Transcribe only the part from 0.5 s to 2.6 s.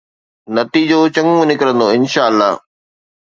نتيجو چڱو نڪرندو، انشاءَ الله.